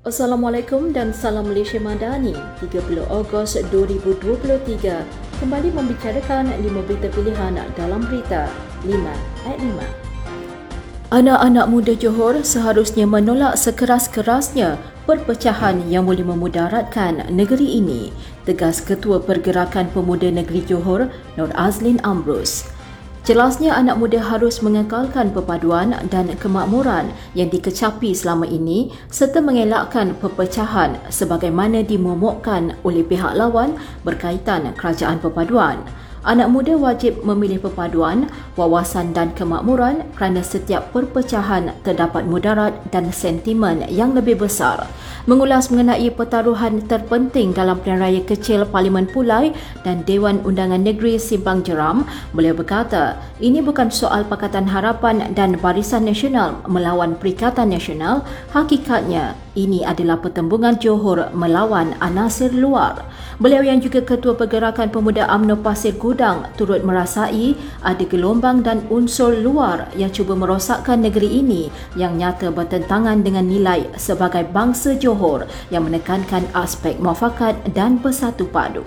[0.00, 2.32] Assalamualaikum dan salam Malaysia Madani
[2.64, 4.96] 30 Ogos 2023
[5.44, 8.48] kembali membicarakan 5 berita pilihan dalam berita
[8.88, 8.96] 5
[9.44, 18.08] at 5 Anak-anak muda Johor seharusnya menolak sekeras-kerasnya perpecahan yang boleh memudaratkan negeri ini
[18.48, 22.64] tegas Ketua Pergerakan Pemuda Negeri Johor Nur Azlin Ambrus
[23.20, 30.96] Jelasnya anak muda harus mengekalkan perpaduan dan kemakmuran yang dikecapi selama ini serta mengelakkan perpecahan
[31.12, 33.76] sebagaimana dimomokkan oleh pihak lawan
[34.08, 35.84] berkaitan kerajaan perpaduan.
[36.20, 43.88] Anak muda wajib memilih perpaduan, wawasan dan kemakmuran kerana setiap perpecahan terdapat mudarat dan sentimen
[43.88, 44.84] yang lebih besar.
[45.24, 51.64] Mengulas mengenai pertaruhan terpenting dalam pilihan raya kecil Parlimen Pulai dan Dewan Undangan Negeri Simpang
[51.64, 52.04] Jeram,
[52.36, 59.82] beliau berkata, ini bukan soal Pakatan Harapan dan Barisan Nasional melawan Perikatan Nasional, hakikatnya ini
[59.82, 63.02] adalah pertembungan Johor melawan anasir luar.
[63.42, 69.34] Beliau yang juga Ketua Pergerakan Pemuda AMNO Pasir Gudang turut merasai ada gelombang dan unsur
[69.34, 75.88] luar yang cuba merosakkan negeri ini yang nyata bertentangan dengan nilai sebagai bangsa Johor yang
[75.88, 78.86] menekankan aspek muafakat dan bersatu padu.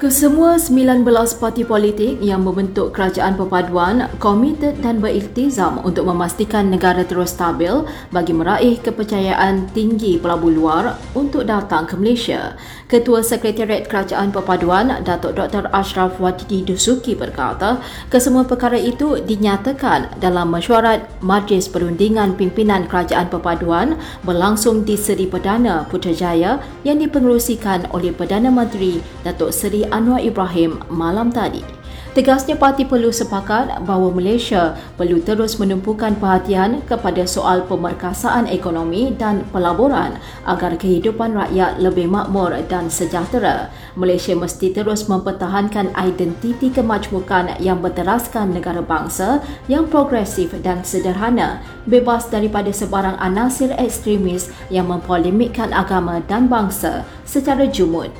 [0.00, 1.04] Kesemua 19
[1.36, 8.32] parti politik yang membentuk kerajaan perpaduan komited dan beriltizam untuk memastikan negara terus stabil bagi
[8.32, 12.56] meraih kepercayaan tinggi pelabu luar untuk datang ke Malaysia.
[12.88, 15.68] Ketua Sekretariat Kerajaan Perpaduan Datuk Dr.
[15.68, 24.00] Ashraf Wadidi Dusuki berkata, kesemua perkara itu dinyatakan dalam mesyuarat Majlis Perundingan Pimpinan Kerajaan Perpaduan
[24.24, 26.56] berlangsung di Seri Perdana Putrajaya
[26.88, 31.80] yang dipengerusikan oleh Perdana Menteri Datuk Seri Anwar Ibrahim malam tadi.
[32.10, 39.46] Tegasnya parti perlu sepakat bahawa Malaysia perlu terus menumpukan perhatian kepada soal pemerkasaan ekonomi dan
[39.54, 43.70] pelaburan agar kehidupan rakyat lebih makmur dan sejahtera.
[43.94, 49.38] Malaysia mesti terus mempertahankan identiti kemajmukan yang berteraskan negara bangsa
[49.70, 57.70] yang progresif dan sederhana, bebas daripada sebarang anasir ekstremis yang mempolemikkan agama dan bangsa secara
[57.70, 58.10] jumud.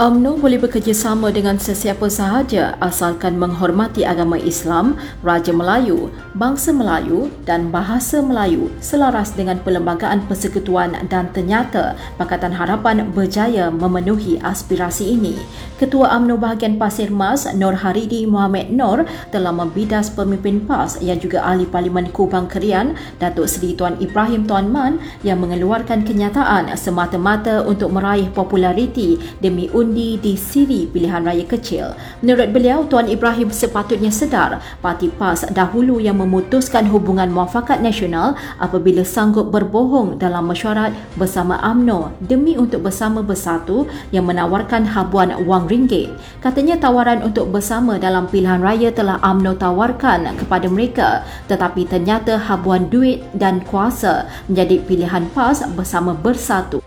[0.00, 7.68] UMNO boleh bekerjasama dengan sesiapa sahaja asalkan menghormati agama Islam, Raja Melayu, bangsa Melayu dan
[7.68, 15.36] bahasa Melayu selaras dengan Perlembagaan Persekutuan dan ternyata Pakatan Harapan berjaya memenuhi aspirasi ini.
[15.76, 21.44] Ketua UMNO bahagian Pasir Mas, Nur Haridi Muhammad Nur telah membidas pemimpin PAS yang juga
[21.44, 27.92] ahli Parlimen Kubang Kerian, Datuk Seri Tuan Ibrahim Tuan Man yang mengeluarkan kenyataan semata-mata untuk
[27.92, 31.98] meraih populariti demi un undi di siri pilihan raya kecil.
[32.22, 39.02] Menurut beliau, Tuan Ibrahim sepatutnya sedar parti PAS dahulu yang memutuskan hubungan muafakat nasional apabila
[39.02, 46.14] sanggup berbohong dalam mesyuarat bersama AMNO demi untuk bersama bersatu yang menawarkan habuan wang ringgit.
[46.38, 52.86] Katanya tawaran untuk bersama dalam pilihan raya telah AMNO tawarkan kepada mereka tetapi ternyata habuan
[52.86, 56.79] duit dan kuasa menjadi pilihan PAS bersama bersatu.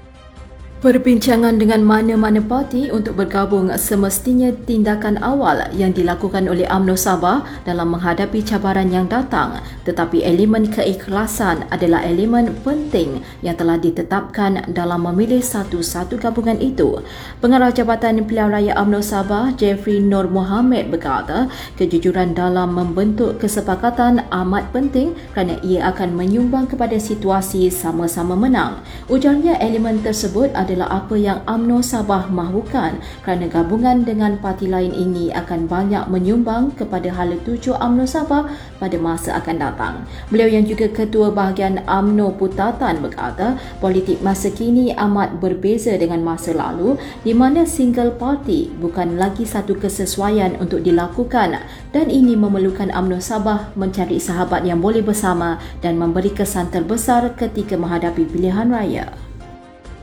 [0.84, 7.96] Perbincangan dengan mana-mana parti untuk bergabung semestinya tindakan awal yang dilakukan oleh AMNO Sabah dalam
[7.96, 15.40] menghadapi cabaran yang datang tetapi elemen keikhlasan adalah elemen penting yang telah ditetapkan dalam memilih
[15.40, 17.00] satu-satu gabungan itu.
[17.40, 21.48] Pengarah Jabatan Pilihan Raya AMNO Sabah Jeffrey Nur Mohamed berkata
[21.80, 28.84] kejujuran dalam membentuk kesepakatan amat penting kerana ia akan menyumbang kepada situasi sama-sama menang.
[29.08, 34.90] Ujarnya elemen tersebut adalah adalah apa yang AMNO Sabah mahukan kerana gabungan dengan parti lain
[34.90, 38.50] ini akan banyak menyumbang kepada hala tuju AMNO Sabah
[38.82, 39.94] pada masa akan datang.
[40.34, 46.58] Beliau yang juga ketua bahagian AMNO Putatan berkata politik masa kini amat berbeza dengan masa
[46.58, 51.62] lalu di mana single party bukan lagi satu kesesuaian untuk dilakukan
[51.94, 57.78] dan ini memerlukan AMNO Sabah mencari sahabat yang boleh bersama dan memberi kesan terbesar ketika
[57.78, 59.14] menghadapi pilihan raya.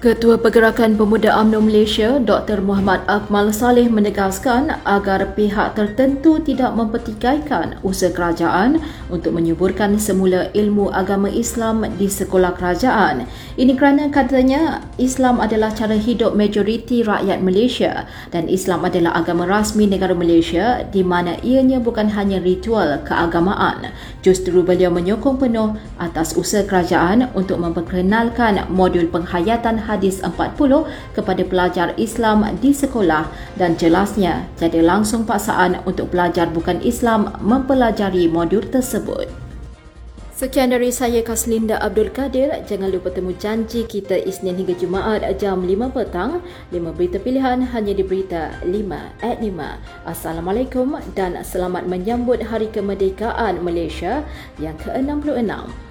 [0.00, 2.64] Ketua Pergerakan Pemuda UMNO Malaysia, Dr.
[2.64, 8.80] Muhammad Akmal Saleh menegaskan agar pihak tertentu tidak mempertikaikan usaha kerajaan
[9.12, 13.28] untuk menyuburkan semula ilmu agama Islam di sekolah kerajaan.
[13.60, 19.84] Ini kerana katanya Islam adalah cara hidup majoriti rakyat Malaysia dan Islam adalah agama rasmi
[19.84, 23.92] negara Malaysia di mana ianya bukan hanya ritual keagamaan.
[24.24, 30.86] Justru beliau menyokong penuh atas usaha kerajaan untuk memperkenalkan modul penghayatan hadis 40
[31.18, 33.26] kepada pelajar Islam di sekolah
[33.58, 39.26] dan jelasnya jadi langsung paksaan untuk pelajar bukan Islam mempelajari modul tersebut.
[40.40, 42.64] Sekian dari saya Kaslinda Abdul Kadir.
[42.64, 46.40] Jangan lupa temu janji kita Isnin hingga Jumaat jam 5 petang.
[46.72, 50.08] 5 berita pilihan hanya di Berita 5 at 5.
[50.08, 54.24] Assalamualaikum dan selamat menyambut Hari Kemerdekaan Malaysia
[54.56, 55.89] yang ke-66.